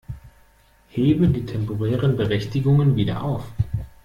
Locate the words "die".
1.31-1.43